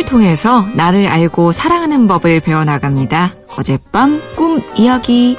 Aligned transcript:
꿈을 0.00 0.04
통해서 0.04 0.64
나를 0.74 1.08
알고 1.08 1.52
사랑하는 1.52 2.06
법을 2.06 2.40
배워나갑니다. 2.40 3.30
어젯밤 3.56 4.20
꿈 4.36 4.62
이야기. 4.76 5.36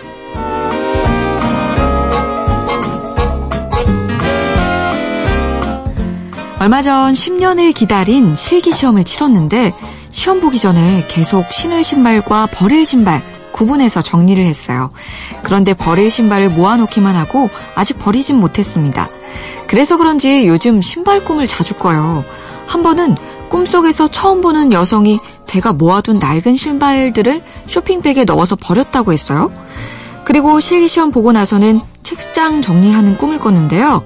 얼마 6.60 6.82
전 6.82 7.14
10년을 7.14 7.74
기다린 7.74 8.36
실기 8.36 8.72
시험을 8.72 9.04
치렀는데 9.04 9.74
시험 10.10 10.40
보기 10.40 10.60
전에 10.60 11.08
계속 11.08 11.52
신을 11.52 11.84
신발과 11.84 12.48
버릴 12.48 12.86
신발 12.86 13.24
구분해서 13.54 14.02
정리를 14.02 14.44
했어요. 14.44 14.92
그런데 15.44 15.74
버릴 15.74 16.12
신발을 16.12 16.50
모아놓기만 16.50 17.16
하고 17.16 17.50
아직 17.76 17.98
버리진 17.98 18.38
못했습니다. 18.38 19.10
그래서 19.68 19.98
그런지 19.98 20.48
요즘 20.48 20.82
신발 20.82 21.24
꿈을 21.24 21.48
자주 21.48 21.74
꿔요. 21.74 22.24
한 22.68 22.84
번은 22.84 23.16
꿈속에서 23.52 24.08
처음 24.08 24.40
보는 24.40 24.72
여성이 24.72 25.20
제가 25.44 25.74
모아둔 25.74 26.20
낡은 26.20 26.56
신발들을 26.56 27.44
쇼핑백에 27.68 28.24
넣어서 28.24 28.56
버렸다고 28.56 29.12
했어요. 29.12 29.52
그리고 30.24 30.62
실기시험 30.62 31.12
보고 31.12 31.34
나서는 31.34 31.82
책장 32.02 32.62
정리하는 32.62 33.18
꿈을 33.18 33.40
꿨는데요. 33.40 34.04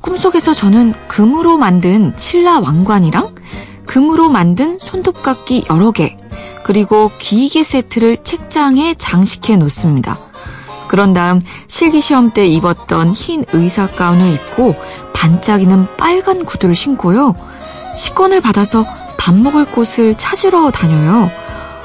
꿈속에서 0.00 0.52
저는 0.52 0.94
금으로 1.06 1.58
만든 1.58 2.12
신라 2.16 2.58
왕관이랑 2.58 3.36
금으로 3.86 4.30
만든 4.30 4.80
손톱깎이 4.80 5.66
여러 5.70 5.92
개, 5.92 6.16
그리고 6.64 7.10
기계 7.18 7.62
세트를 7.62 8.18
책장에 8.24 8.94
장식해 8.98 9.56
놓습니다. 9.58 10.18
그런 10.88 11.12
다음 11.12 11.40
실기시험 11.68 12.32
때 12.32 12.46
입었던 12.48 13.10
흰 13.10 13.44
의사 13.52 13.86
가운을 13.88 14.32
입고 14.32 14.74
반짝이는 15.14 15.96
빨간 15.96 16.44
구두를 16.44 16.74
신고요. 16.74 17.36
식권을 17.98 18.40
받아서 18.40 18.86
밥 19.18 19.34
먹을 19.34 19.64
곳을 19.64 20.14
찾으러 20.16 20.70
다녀요. 20.70 21.30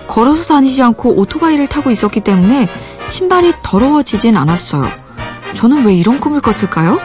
걸어서 0.07 0.43
다니지 0.43 0.81
않고 0.83 1.17
오토바이를 1.17 1.67
타고 1.67 1.89
있었기 1.89 2.19
때문에 2.19 2.67
신발이 3.09 3.53
더러워지진 3.63 4.37
않았어요. 4.37 4.87
저는 5.55 5.85
왜 5.85 5.95
이런 5.95 6.19
꿈을 6.19 6.39
꿨을까요? 6.39 6.99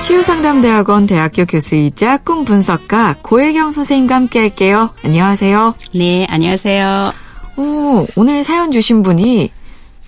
치유상담대학원 0.00 1.06
대학교 1.06 1.46
교수이자 1.46 2.18
꿈 2.18 2.44
분석가 2.44 3.16
고혜경 3.22 3.70
선생님과 3.70 4.14
함께 4.16 4.40
할게요. 4.40 4.90
안녕하세요. 5.04 5.74
네, 5.94 6.26
안녕하세요. 6.28 7.12
오, 7.56 8.06
오늘 8.16 8.42
사연 8.42 8.72
주신 8.72 9.02
분이 9.02 9.50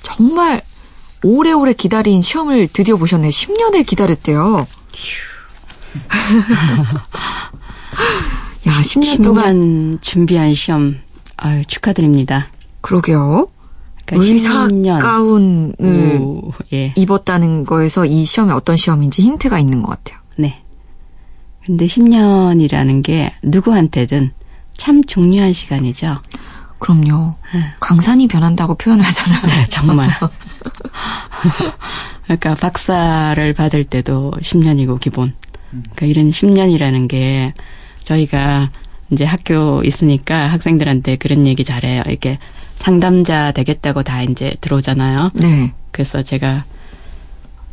정말 0.03 0.63
오래오래 1.23 1.73
기다린 1.73 2.23
시험을 2.23 2.69
드디어 2.69 2.97
보셨네. 2.97 3.31
10년을 3.31 3.87
기다렸대요. 3.87 4.67
야, 8.67 8.73
10년, 8.81 9.03
10년 9.03 9.23
동안 9.25 9.99
준비한 10.01 10.55
시험 10.55 10.99
아유, 11.37 11.65
축하드립니다. 11.67 12.49
그러게요. 12.81 13.47
그러니까 14.05 14.27
의사 14.31 14.69
10년. 14.69 15.01
가운을 15.01 15.75
오, 16.21 16.53
예. 16.73 16.93
입었다는 16.97 17.65
거에서 17.65 18.05
이 18.05 18.25
시험이 18.25 18.53
어떤 18.53 18.77
시험인지 18.77 19.23
힌트가 19.23 19.59
있는 19.59 19.83
것 19.83 19.91
같아요. 19.91 20.21
네. 20.39 20.63
근데 21.65 21.87
10년이라는 21.87 23.03
게 23.03 23.33
누구한테든 23.43 24.33
참 24.77 25.03
중요한 25.05 25.53
시간이죠. 25.53 26.19
그럼요. 26.79 27.35
네. 27.55 27.73
광산이 27.81 28.29
변한다고 28.29 28.75
표현하잖아요. 28.77 29.67
정말. 29.71 30.11
그러니까 32.25 32.55
박사를 32.55 33.53
받을 33.53 33.85
때도 33.85 34.33
10년이고 34.41 35.01
기본. 35.01 35.35
그러니까 35.71 36.07
이런 36.07 36.31
10년이라는 36.31 37.09
게 37.09 37.53
저희가 38.03 38.71
이제 39.11 39.25
학교 39.25 39.83
있으니까 39.85 40.49
학생들한테 40.49 41.17
그런 41.17 41.47
얘기 41.47 41.65
잘해요. 41.65 42.03
이렇게 42.07 42.39
상담자 42.79 43.53
되겠다고 43.53 44.03
다 44.03 44.23
이제 44.23 44.55
들어오잖아요. 44.61 45.31
네. 45.35 45.73
그래서 45.91 46.23
제가 46.23 46.65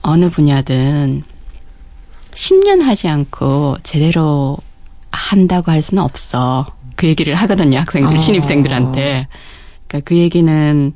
어느 0.02 0.30
분야든 0.30 1.24
10년 2.34 2.82
하지 2.82 3.08
않고 3.08 3.78
제대로 3.84 4.58
한다고 5.12 5.72
할 5.72 5.82
수는 5.82 6.04
없어. 6.04 6.66
그 6.96 7.08
얘기를 7.08 7.36
하거든요, 7.36 7.80
학생들, 7.80 8.18
어. 8.18 8.20
신입생들한테. 8.20 9.28
그러니까 9.88 10.06
그 10.06 10.18
얘기는, 10.18 10.94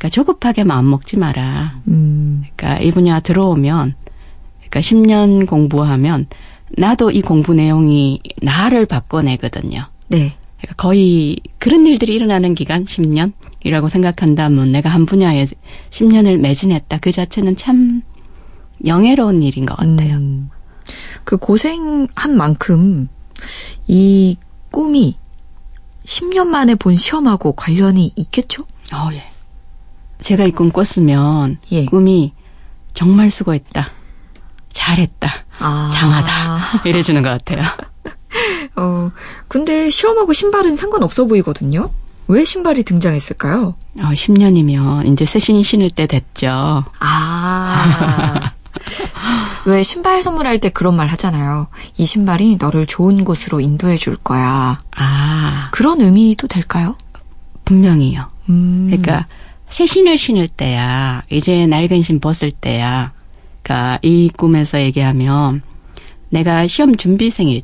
그러니까 0.00 0.08
조급하게 0.08 0.64
마음 0.64 0.88
먹지 0.88 1.18
마라. 1.18 1.82
음, 1.88 2.42
그러니까 2.56 2.82
이 2.82 2.90
분야 2.90 3.20
들어오면, 3.20 3.94
그러니까 4.56 4.80
10년 4.80 5.46
공부하면, 5.46 6.26
나도 6.70 7.10
이 7.10 7.20
공부 7.20 7.52
내용이 7.52 8.20
나를 8.40 8.86
바꿔내거든요. 8.86 9.88
네. 10.08 10.32
그러니까 10.56 10.74
거의 10.76 11.38
그런 11.58 11.86
일들이 11.86 12.14
일어나는 12.14 12.54
기간 12.54 12.86
10년이라고 12.86 13.90
생각한다면 13.90 14.72
내가 14.72 14.88
한 14.88 15.04
분야에 15.04 15.46
10년을 15.90 16.38
매진했다. 16.38 16.98
그 16.98 17.12
자체는 17.12 17.56
참 17.56 18.00
영예로운 18.86 19.42
일인 19.42 19.66
것 19.66 19.76
같아요. 19.76 20.14
음, 20.14 20.48
그 21.24 21.36
고생한 21.36 22.36
만큼 22.38 23.08
이 23.86 24.38
꿈이 24.70 25.18
10년 26.04 26.46
만에 26.46 26.74
본 26.74 26.96
시험하고 26.96 27.52
관련이 27.52 28.12
있겠죠? 28.16 28.64
어, 28.94 29.10
예. 29.12 29.29
제가 30.22 30.44
이 30.44 30.52
꿈 30.52 30.70
꿨으면 30.70 31.58
예. 31.72 31.84
꿈이 31.86 32.32
정말 32.94 33.30
수고했다. 33.30 33.88
잘했다. 34.72 35.28
아. 35.58 35.88
장하다. 35.92 36.82
이래주는 36.88 37.22
것 37.22 37.28
같아요. 37.30 37.64
어, 38.76 39.10
근데 39.48 39.90
시험하고 39.90 40.32
신발은 40.32 40.76
상관없어 40.76 41.24
보이거든요? 41.26 41.90
왜 42.28 42.44
신발이 42.44 42.84
등장했을까요? 42.84 43.74
어, 44.00 44.02
10년이면 44.12 45.06
이제 45.12 45.24
새신 45.24 45.62
신을 45.62 45.90
때 45.90 46.06
됐죠. 46.06 46.84
아. 47.00 48.52
왜 49.66 49.82
신발 49.82 50.22
선물할 50.22 50.60
때 50.60 50.70
그런 50.70 50.96
말 50.96 51.08
하잖아요. 51.08 51.66
이 51.96 52.04
신발이 52.06 52.56
너를 52.60 52.86
좋은 52.86 53.24
곳으로 53.24 53.60
인도해 53.60 53.96
줄 53.96 54.16
거야. 54.16 54.78
아, 54.96 55.68
그런 55.72 56.00
의미도 56.00 56.46
될까요? 56.46 56.96
분명히요. 57.64 58.28
음. 58.48 58.86
그러니까 58.88 59.26
새 59.70 59.86
신을 59.86 60.18
신을 60.18 60.48
때야 60.48 61.22
이제 61.30 61.66
낡은 61.66 62.02
신 62.02 62.20
벗을 62.20 62.50
때야 62.50 63.12
그러니까 63.62 63.98
이 64.02 64.28
꿈에서 64.36 64.80
얘기하면 64.80 65.62
내가 66.28 66.66
시험 66.66 66.96
준비생일 66.96 67.62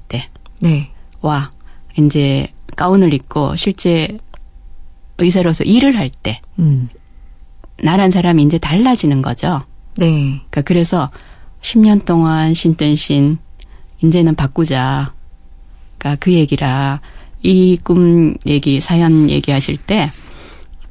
네. 0.60 0.90
때와 1.20 1.50
이제 1.98 2.48
가운을 2.76 3.12
입고 3.12 3.56
실제 3.56 4.16
의사로서 5.18 5.64
일을 5.64 5.96
할 5.96 6.10
때 6.10 6.40
음. 6.58 6.88
나란 7.82 8.10
사람이 8.10 8.42
이제 8.42 8.56
달라지는 8.58 9.20
거죠. 9.22 9.62
네. 9.98 10.28
그러니까 10.28 10.62
그래서 10.62 11.10
10년 11.62 12.04
동안 12.06 12.54
신던 12.54 12.96
신 12.96 13.38
이제는 14.02 14.34
바꾸자. 14.34 15.12
그러니까 15.98 16.18
그 16.24 16.32
얘기라 16.32 17.00
이 17.42 17.76
꿈 17.82 18.36
얘기 18.46 18.80
사연 18.80 19.28
얘기하실 19.30 19.76
때 19.78 20.10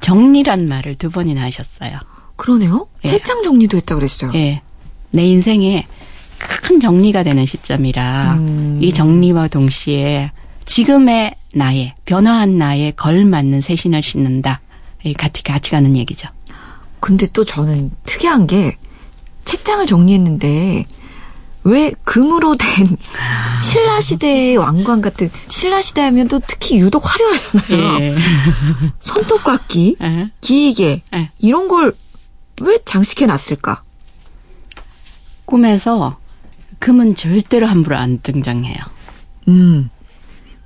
정리란 0.00 0.68
말을 0.68 0.96
두 0.96 1.10
번이나 1.10 1.42
하셨어요. 1.42 1.98
그러네요. 2.36 2.86
예. 3.04 3.08
책장 3.08 3.42
정리도 3.42 3.78
했다 3.78 3.94
그랬어요. 3.94 4.32
예. 4.34 4.62
내 5.10 5.26
인생에 5.26 5.86
큰 6.38 6.80
정리가 6.80 7.22
되는 7.22 7.46
시점이라 7.46 8.34
음. 8.34 8.78
이 8.82 8.92
정리와 8.92 9.48
동시에 9.48 10.30
지금의 10.66 11.34
나의 11.54 11.94
변화한 12.04 12.58
나에 12.58 12.90
걸맞는 12.90 13.60
새 13.62 13.76
신을 13.76 14.02
신는다. 14.02 14.60
이 15.04 15.14
같이 15.14 15.42
같이 15.42 15.70
가는 15.70 15.96
얘기죠. 15.96 16.28
근데 17.00 17.26
또 17.32 17.44
저는 17.44 17.90
특이한 18.04 18.46
게 18.46 18.76
책장을 19.44 19.86
정리했는데 19.86 20.84
왜 21.66 21.92
금으로 22.04 22.56
된 22.56 22.96
신라 23.60 24.00
시대의 24.00 24.56
왕관 24.56 25.00
같은 25.00 25.28
신라 25.48 25.80
시대 25.82 26.02
하면 26.02 26.28
또 26.28 26.40
특히 26.46 26.78
유독 26.78 27.02
화려하잖아요. 27.04 28.00
예. 28.00 28.16
손톱깎이, 29.00 29.96
예. 30.00 30.30
기계 30.40 31.02
예. 31.14 31.30
이런 31.38 31.68
걸 31.68 31.92
왜 32.62 32.78
장식해 32.84 33.26
놨을까? 33.26 33.82
꿈에서 35.44 36.18
금은 36.78 37.14
절대로 37.14 37.66
함부로 37.66 37.96
안 37.96 38.20
등장해요. 38.22 38.76
음, 39.48 39.90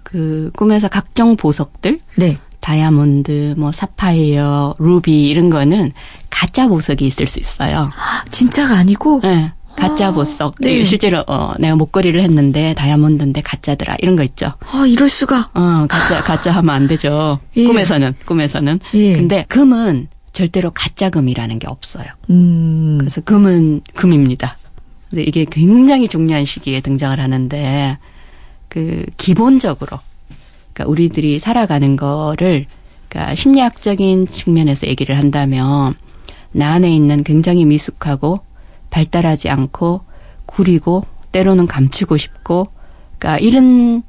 그 0.02 0.50
꿈에서 0.56 0.88
각종 0.88 1.36
보석들, 1.36 2.00
네. 2.16 2.38
다이아몬드, 2.60 3.54
뭐 3.56 3.72
사파이어, 3.72 4.76
루비 4.78 5.28
이런 5.28 5.50
거는 5.50 5.92
가짜 6.28 6.68
보석이 6.68 7.06
있을 7.06 7.26
수 7.26 7.40
있어요. 7.40 7.88
진짜가 8.30 8.76
아니고 8.76 9.20
네, 9.22 9.52
가짜 9.76 10.08
아, 10.08 10.12
보석. 10.12 10.54
네. 10.60 10.84
실제로 10.84 11.24
어, 11.26 11.52
내가 11.58 11.76
목걸이를 11.76 12.22
했는데 12.22 12.74
다이아몬드인데 12.74 13.40
가짜더라 13.40 13.96
이런 14.00 14.16
거 14.16 14.22
있죠. 14.24 14.52
아 14.60 14.84
이럴 14.86 15.08
수가. 15.08 15.46
어, 15.54 15.86
가짜 15.88 16.22
가짜 16.22 16.52
하면 16.52 16.74
안 16.74 16.86
되죠. 16.86 17.38
예. 17.56 17.64
꿈에서는 17.64 18.14
꿈에서는. 18.26 18.80
예. 18.94 19.16
근데 19.16 19.44
금은 19.48 20.08
절대로 20.32 20.70
가짜 20.70 21.10
금이라는 21.10 21.58
게 21.58 21.66
없어요. 21.66 22.06
음, 22.30 22.98
그래서 22.98 23.20
금은 23.20 23.82
금입니다. 23.94 24.58
근데 25.08 25.24
이게 25.24 25.44
굉장히 25.44 26.08
중요한 26.08 26.44
시기에 26.44 26.80
등장을 26.80 27.18
하는데 27.18 27.98
그 28.68 29.04
기본적으로 29.16 29.98
그러니까 30.72 30.90
우리들이 30.90 31.38
살아가는 31.38 31.96
거를 31.96 32.66
그러니까 33.08 33.34
심리학적인 33.34 34.28
측면에서 34.28 34.86
얘기를 34.86 35.18
한다면 35.18 35.94
나 36.52 36.72
안에 36.74 36.94
있는 36.94 37.24
굉장히 37.24 37.64
미숙하고 37.64 38.38
발달하지 38.90 39.48
않고 39.48 40.02
구리고 40.46 41.04
때로는 41.32 41.66
감추고 41.66 42.16
싶고 42.16 42.66
그러니까 43.18 43.38
이런 43.38 44.02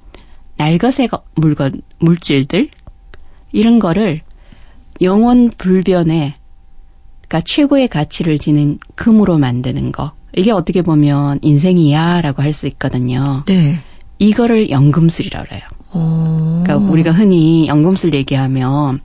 날것의 0.57 1.09
물건 1.35 1.81
물질들 1.99 2.69
이런 3.51 3.79
거를 3.79 4.21
영원 5.01 5.49
불변의 5.57 6.33
그러니까 7.27 7.41
최고의 7.45 7.87
가치를 7.87 8.39
지닌 8.39 8.77
금으로 8.95 9.37
만드는 9.37 9.91
거. 9.91 10.11
이게 10.35 10.51
어떻게 10.51 10.81
보면 10.81 11.39
인생이야라고 11.41 12.41
할 12.41 12.53
수 12.53 12.67
있거든요. 12.67 13.43
네. 13.47 13.79
이거를 14.19 14.69
연금술이라고 14.69 15.55
해요. 15.55 15.61
어. 15.91 16.61
그러니까 16.63 16.91
우리가 16.91 17.11
흔히 17.11 17.67
연금술 17.67 18.13
얘기하면 18.13 18.99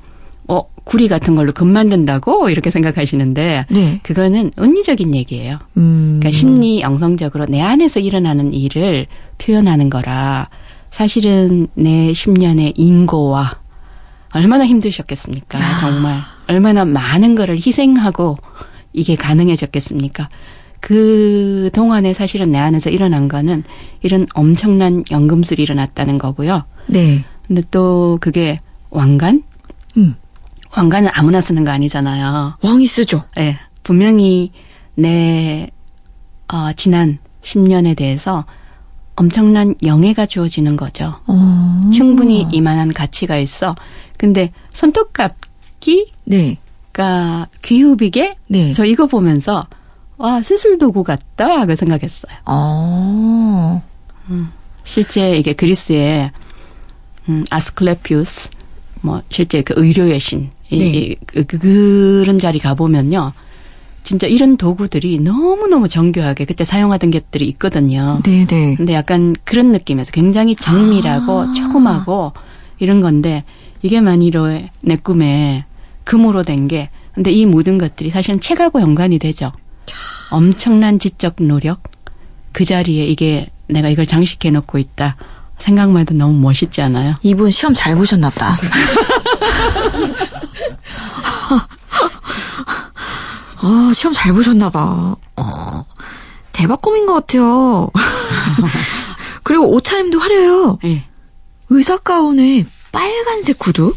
어 0.48 0.62
구리 0.84 1.08
같은 1.08 1.34
걸로 1.34 1.52
금 1.52 1.72
만든다고 1.72 2.48
이렇게 2.50 2.70
생각하시는데 2.70 3.66
네. 3.68 4.00
그거는 4.02 4.52
은유적인 4.58 5.14
얘기예요. 5.14 5.58
음. 5.76 6.18
그러니까 6.20 6.30
심리 6.38 6.80
영성적으로 6.80 7.46
내 7.46 7.60
안에서 7.60 8.00
일어나는 8.00 8.52
일을 8.52 9.06
표현하는 9.38 9.90
거라 9.90 10.48
사실은 10.90 11.66
내 11.74 12.12
10년의 12.12 12.74
인고와 12.76 13.58
얼마나 14.32 14.66
힘드셨겠습니까? 14.66 15.58
정말 15.80 16.20
얼마나 16.48 16.84
많은 16.84 17.34
거를 17.34 17.56
희생하고 17.56 18.38
이게 18.92 19.16
가능해졌겠습니까? 19.16 20.28
그 20.80 21.70
동안에 21.72 22.12
사실은 22.12 22.52
내 22.52 22.58
안에서 22.58 22.90
일어난 22.90 23.28
거는 23.28 23.64
이런 24.02 24.26
엄청난 24.34 25.02
연금술이 25.10 25.62
일어났다는 25.62 26.18
거고요. 26.18 26.64
네. 26.86 27.24
근데 27.46 27.62
또 27.70 28.18
그게 28.20 28.56
왕관? 28.90 29.42
음. 29.96 30.14
왕관은 30.76 31.10
아무나 31.14 31.40
쓰는 31.40 31.64
거 31.64 31.70
아니잖아요. 31.70 32.58
왕이 32.62 32.86
쓰죠. 32.86 33.24
예. 33.38 33.58
분명히 33.82 34.52
내, 34.94 35.70
어, 36.52 36.72
지난 36.74 37.18
10년에 37.40 37.96
대해서 37.96 38.44
엄청난 39.14 39.74
영예가 39.82 40.26
주어지는 40.26 40.76
거죠. 40.76 41.18
어. 41.26 41.90
충분히 41.94 42.46
이만한 42.52 42.92
가치가 42.92 43.38
있어. 43.38 43.74
근데 44.18 44.52
손톱깎이가 44.74 45.38
네. 46.26 46.58
귀후비게 47.62 48.34
네. 48.48 48.72
저 48.74 48.84
이거 48.84 49.06
보면서 49.06 49.66
와 50.18 50.42
수술 50.42 50.76
도구 50.76 51.04
같다 51.04 51.60
하고 51.60 51.74
생각했어요. 51.74 52.36
어. 52.44 53.82
실제 54.84 55.36
이게 55.36 55.54
그리스의 55.54 56.30
음, 57.28 57.44
아스클레피우스 57.50 58.50
뭐 59.06 59.22
실제 59.30 59.62
그 59.62 59.72
의료의 59.76 60.18
신 60.18 60.50
이, 60.70 60.78
네. 60.78 60.84
이, 60.86 61.16
그, 61.26 61.44
그, 61.44 61.58
그런 61.58 62.38
자리 62.38 62.58
가 62.58 62.74
보면요. 62.74 63.32
진짜 64.02 64.26
이런 64.26 64.56
도구들이 64.56 65.18
너무너무 65.20 65.88
정교하게 65.88 66.44
그때 66.44 66.64
사용하던 66.64 67.10
것들이 67.10 67.46
있거든요. 67.50 68.20
네, 68.24 68.46
네. 68.46 68.74
근데 68.76 68.94
약간 68.94 69.34
그런 69.44 69.72
느낌에서 69.72 70.12
굉장히 70.12 70.54
정밀하고 70.54 71.40
아. 71.40 71.52
조그마고 71.52 72.32
이런 72.78 73.00
건데 73.00 73.44
이게 73.82 74.00
만이로 74.00 74.60
내 74.82 74.96
꿈에 74.96 75.64
금으로 76.04 76.42
된 76.42 76.68
게 76.68 76.88
근데 77.14 77.32
이 77.32 77.46
모든 77.46 77.78
것들이 77.78 78.10
사실은 78.10 78.40
책하고 78.40 78.80
연관이 78.80 79.18
되죠. 79.18 79.50
엄청난 80.30 80.98
지적 80.98 81.36
노력 81.38 81.82
그 82.52 82.64
자리에 82.64 83.06
이게 83.06 83.48
내가 83.68 83.88
이걸 83.88 84.06
장식해 84.06 84.50
놓고 84.50 84.78
있다 84.78 85.16
생각만 85.58 86.02
해도 86.02 86.14
너무 86.14 86.38
멋있지 86.40 86.80
않아요? 86.82 87.14
이분 87.22 87.50
시험 87.50 87.74
잘 87.74 87.94
보셨나 87.96 88.30
보다. 88.30 88.56
아, 93.58 93.90
시험 93.94 94.12
잘 94.12 94.32
보셨나 94.32 94.70
봐. 94.70 95.16
어, 95.36 95.86
대박 96.52 96.80
꿈인 96.82 97.06
것 97.06 97.14
같아요. 97.14 97.90
그리고 99.42 99.70
오차님도 99.72 100.18
화려해요. 100.18 100.78
예. 100.84 101.04
의사 101.68 101.96
가운에 101.98 102.64
빨간색 102.92 103.58
구두? 103.58 103.94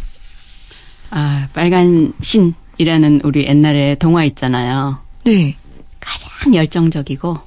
아 1.12 1.48
빨간 1.54 2.14
신이라는 2.22 3.22
우리 3.24 3.46
옛날에 3.46 3.96
동화 3.96 4.24
있잖아요. 4.26 5.00
네. 5.24 5.56
가장 6.00 6.56
열정적이고 6.56 7.38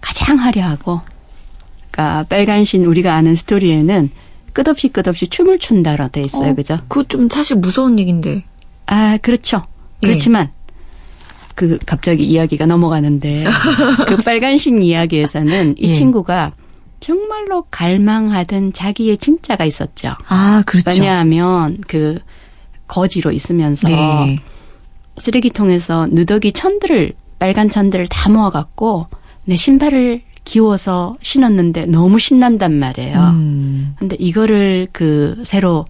가장 0.00 0.38
화려하고 0.38 1.00
그러니까 1.92 2.24
빨간 2.24 2.64
신 2.64 2.84
우리가 2.84 3.14
아는 3.14 3.34
스토리에는 3.36 4.10
끝없이 4.52 4.88
끝없이 4.88 5.28
춤을 5.28 5.58
춘다로 5.58 6.08
돼 6.08 6.22
있어요. 6.22 6.50
어, 6.50 6.54
그죠? 6.54 6.78
그거 6.88 7.04
좀 7.04 7.28
사실 7.28 7.56
무서운 7.56 7.98
얘기인데. 7.98 8.44
아, 8.86 9.18
그렇죠. 9.18 9.62
예. 10.02 10.08
그렇지만 10.08 10.50
그 11.54 11.78
갑자기 11.86 12.24
이야기가 12.24 12.66
넘어가는데 12.66 13.44
그 14.08 14.16
빨간 14.18 14.58
신 14.58 14.82
이야기에서는 14.82 15.76
이 15.78 15.90
예. 15.90 15.94
친구가 15.94 16.52
정말로 17.00 17.66
갈망하던 17.70 18.72
자기의 18.72 19.18
진짜가 19.18 19.64
있었죠. 19.64 20.14
아, 20.28 20.62
그렇죠. 20.66 20.90
왜냐하면 20.90 21.78
그 21.86 22.18
거지로 22.86 23.32
있으면서 23.32 23.88
네. 23.88 24.38
쓰레기통에서 25.18 26.08
누더기 26.10 26.52
천들을 26.52 27.12
빨간 27.38 27.68
천들을 27.68 28.06
다 28.08 28.30
모아갖고 28.30 29.08
내 29.44 29.56
신발을 29.56 30.22
기워서 30.44 31.14
신었는데 31.22 31.86
너무 31.86 32.18
신난단 32.18 32.72
말이에요. 32.72 33.18
음. 33.18 33.94
근데 33.98 34.16
이거를 34.18 34.88
그 34.92 35.42
새로 35.46 35.84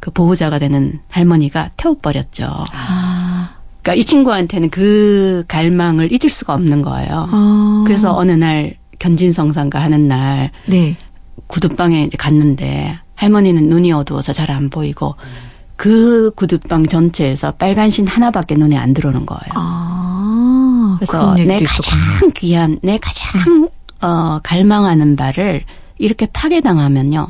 그 0.00 0.10
보호자가 0.10 0.58
되는 0.58 0.98
할머니가 1.08 1.70
태워버렸죠. 1.76 2.64
아. 2.72 3.50
그러니까 3.82 4.00
이 4.00 4.04
친구한테는 4.04 4.70
그 4.70 5.44
갈망을 5.48 6.10
잊을 6.12 6.30
수가 6.30 6.54
없는 6.54 6.82
거예요. 6.82 7.28
아. 7.30 7.82
그래서 7.86 8.16
어느 8.16 8.32
날 8.32 8.76
견진성상가 8.98 9.80
하는 9.80 10.08
날 10.08 10.50
네. 10.66 10.96
구두방에 11.46 12.04
이제 12.04 12.16
갔는데 12.16 12.98
할머니는 13.14 13.68
눈이 13.68 13.92
어두워서 13.92 14.32
잘 14.32 14.50
안 14.50 14.70
보이고 14.70 15.14
그 15.76 16.30
구두방 16.36 16.86
전체에서 16.86 17.52
빨간 17.52 17.90
신 17.90 18.06
하나밖에 18.06 18.54
눈에 18.54 18.76
안 18.76 18.94
들어오는 18.94 19.26
거예요. 19.26 19.52
아. 19.54 20.96
그래서 20.98 21.34
내. 21.34 21.62
가장 21.62 22.30
귀한, 22.34 22.78
내 22.82 22.98
가장 22.98 23.68
어, 24.02 24.40
갈망하는 24.42 25.16
바를 25.16 25.64
이렇게 25.98 26.26
파괴당하면요 26.32 27.28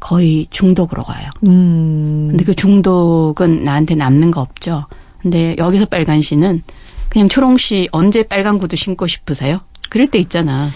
거의 0.00 0.46
중독으로 0.50 1.04
가요. 1.04 1.28
음. 1.46 2.28
근데 2.30 2.44
그 2.44 2.54
중독은 2.54 3.64
나한테 3.64 3.94
남는 3.94 4.30
거 4.30 4.40
없죠. 4.40 4.86
근데 5.20 5.56
여기서 5.58 5.86
빨간 5.86 6.22
씨는 6.22 6.62
그냥 7.08 7.28
초롱 7.28 7.56
씨 7.56 7.88
언제 7.90 8.22
빨간 8.22 8.58
구두 8.58 8.76
신고 8.76 9.06
싶으세요? 9.06 9.58
그럴 9.88 10.06
때 10.06 10.18
있잖아. 10.18 10.68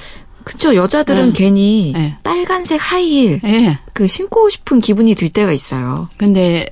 그쵸. 0.44 0.74
여자들은 0.74 1.28
음. 1.28 1.32
괜히 1.32 1.92
네. 1.94 2.16
빨간색 2.24 2.80
하이힐 2.80 3.40
예. 3.44 3.78
그 3.92 4.06
신고 4.06 4.48
싶은 4.48 4.80
기분이 4.80 5.14
들 5.14 5.28
때가 5.28 5.52
있어요. 5.52 6.08
근데 6.16 6.66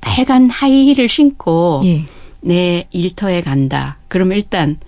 빨간 0.00 0.50
하이힐을 0.50 1.08
신고 1.08 1.82
예. 1.84 2.04
내 2.40 2.86
일터에 2.90 3.42
간다. 3.42 3.98
그러면 4.08 4.36
일단 4.36 4.78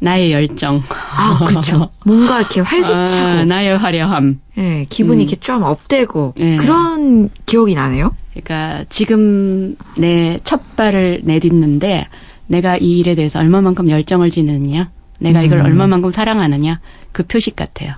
나의 0.00 0.32
열정, 0.32 0.82
아, 0.90 1.38
그렇죠. 1.46 1.88
뭔가 2.04 2.40
이렇게 2.40 2.60
활기차고, 2.60 3.16
아, 3.16 3.44
나의 3.44 3.78
화려함. 3.78 4.40
예, 4.58 4.86
기분이 4.88 5.18
음. 5.18 5.22
이렇게 5.22 5.36
좀 5.36 5.62
업되고 5.62 6.34
예. 6.38 6.56
그런 6.56 7.30
기억이 7.46 7.74
나네요. 7.74 8.14
그러니까 8.34 8.84
지금 8.90 9.76
내 9.96 10.38
첫 10.44 10.76
발을 10.76 11.22
내딛는데 11.24 12.08
내가 12.46 12.76
이 12.76 12.98
일에 12.98 13.14
대해서 13.14 13.38
얼마만큼 13.38 13.88
열정을 13.88 14.30
지느냐, 14.30 14.90
내가 15.18 15.40
이걸 15.42 15.60
음. 15.60 15.64
얼마만큼 15.66 16.10
사랑하느냐 16.10 16.80
그 17.12 17.22
표식 17.22 17.56
같아요. 17.56 17.90
야, 17.90 17.96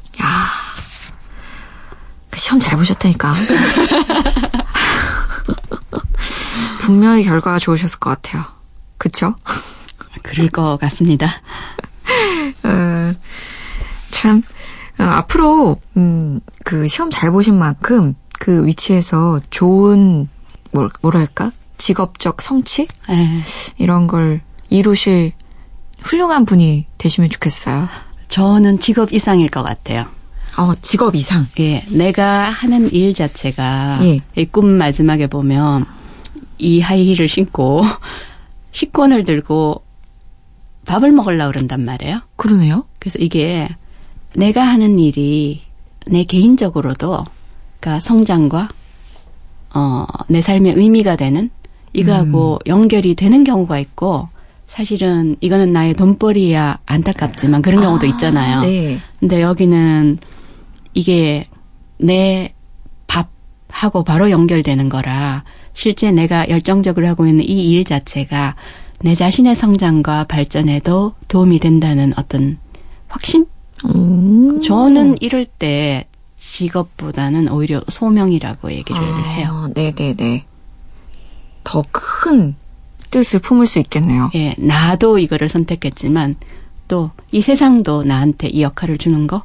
그 2.31 2.38
시험 2.38 2.61
잘 2.61 2.76
보셨다니까. 2.79 3.35
분명히 6.81 7.25
결과가 7.25 7.59
좋으셨을 7.59 7.99
것 7.99 8.11
같아요. 8.11 8.45
그쵸? 8.99 9.35
그럴 10.23 10.49
것 10.49 10.79
같습니다. 10.81 11.43
어, 14.17 14.19
참, 14.19 14.43
어, 14.99 15.03
앞으로, 15.03 15.77
음, 15.97 16.41
그 16.65 16.89
시험 16.89 17.11
잘 17.11 17.31
보신 17.31 17.59
만큼 17.59 18.15
그 18.39 18.67
위치에서 18.67 19.41
좋은, 19.51 20.29
뭘, 20.73 20.91
뭐랄까? 21.03 21.51
직업적 21.77 22.41
성취? 22.41 22.87
예. 23.11 23.29
이런 23.77 24.07
걸 24.07 24.41
이루실 24.71 25.33
훌륭한 26.03 26.47
분이 26.47 26.87
되시면 26.97 27.29
좋겠어요. 27.31 27.89
저는 28.29 28.81
직업 28.81 29.13
이상일 29.13 29.51
것 29.51 29.63
같아요. 29.63 30.07
어, 30.57 30.75
직업 30.81 31.15
이상. 31.15 31.45
예, 31.61 31.85
내가 31.95 32.49
하는 32.49 32.91
일 32.93 33.13
자체가 33.13 33.99
예. 34.03 34.21
이꿈 34.37 34.79
마지막에 34.79 35.27
보면 35.27 35.85
이 36.59 36.81
하이힐을 36.81 37.29
신고 37.29 37.85
식권을 38.73 39.25
들고 39.25 39.85
밥을 40.87 41.13
먹으려고 41.13 41.53
그런단 41.53 41.85
말이에요. 41.85 42.23
그러네요. 42.37 42.87
그래서 42.99 43.19
이게 43.19 43.69
내가 44.37 44.62
하는 44.62 44.99
일이 44.99 45.62
내 46.07 46.25
개인적으로도 46.25 47.25
그러니까 47.81 48.00
성장과 48.00 48.69
어, 49.75 50.07
내 50.28 50.40
삶의 50.40 50.75
의미가 50.76 51.16
되는 51.16 51.50
이거하고 51.93 52.59
음. 52.64 52.69
연결이 52.69 53.14
되는 53.14 53.45
경우가 53.45 53.78
있고 53.78 54.28
사실은 54.69 55.37
이거는 55.40 55.73
나의 55.73 55.95
돈벌이야 55.95 56.78
안타깝지만 56.87 57.62
그런 57.62 57.81
경우도 57.83 58.07
있잖아요. 58.07 58.61
네. 58.61 59.00
근데 59.21 59.40
여기는 59.40 60.19
이게 60.93 61.47
내 61.99 62.52
밥하고 63.07 64.05
바로 64.05 64.31
연결되는 64.31 64.88
거라 64.88 65.45
실제 65.73 66.11
내가 66.11 66.49
열정적으로 66.49 67.07
하고 67.09 67.26
있는 67.26 67.45
이 67.45 67.71
일 67.73 67.85
자체가 67.85 68.55
내 69.00 69.14
자신의 69.14 69.55
성장과 69.55 70.25
발전에도 70.25 71.12
도움이 71.28 71.59
된다는 71.59 72.12
어떤 72.16 72.59
확신? 73.09 73.47
오. 73.85 74.61
저는 74.61 75.16
이럴 75.21 75.45
때 75.47 76.06
직업보다는 76.38 77.49
오히려 77.49 77.80
소명이라고 77.88 78.73
얘기를 78.73 79.00
해요. 79.00 79.49
아, 79.50 79.68
네네네. 79.75 80.45
더 81.64 81.83
큰 81.90 82.54
뜻을 83.11 83.40
품을 83.40 83.66
수 83.66 83.78
있겠네요. 83.78 84.30
예, 84.35 84.54
나도 84.59 85.18
이거를 85.18 85.49
선택했지만 85.49 86.37
또 86.88 87.11
이 87.33 87.40
세상도 87.42 88.04
나한테 88.04 88.49
이 88.49 88.62
역할을 88.62 88.99
주는 88.99 89.26
거 89.26 89.42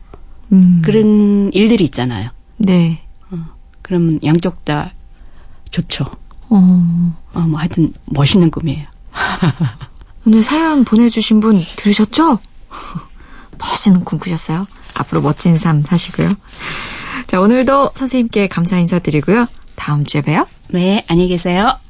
음. 0.51 0.81
그런 0.83 1.51
일들이 1.53 1.83
있잖아요. 1.85 2.29
네. 2.57 3.01
그러면 3.81 4.19
양쪽 4.23 4.63
다 4.63 4.93
좋죠. 5.71 6.05
어. 6.50 7.13
어, 7.33 7.39
뭐 7.41 7.59
하여튼 7.59 7.91
멋있는 8.05 8.51
꿈이에요. 8.51 8.85
오늘 10.27 10.43
사연 10.43 10.83
보내주신 10.85 11.39
분 11.39 11.59
들으셨죠? 11.77 12.39
멋있는 13.62 14.03
꿈 14.03 14.20
꾸셨어요? 14.20 14.65
앞으로 14.96 15.22
멋진 15.22 15.58
삶 15.58 15.82
사시고요. 15.82 16.30
자, 17.27 17.39
오늘도 17.39 17.91
선생님께 17.94 18.48
감사 18.48 18.77
인사드리고요. 18.77 19.46
다음 19.75 20.06
주에 20.06 20.22
봬요. 20.22 20.48
네, 20.70 21.06
안녕히 21.08 21.30
계세요. 21.30 21.77